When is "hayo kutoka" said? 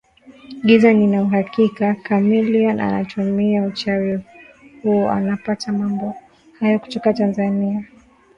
6.59-7.13